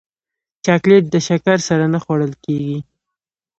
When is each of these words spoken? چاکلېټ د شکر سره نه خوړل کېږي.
چاکلېټ 0.65 1.03
د 1.11 1.15
شکر 1.27 1.57
سره 1.69 1.85
نه 1.93 1.99
خوړل 2.03 2.33
کېږي. 2.43 2.77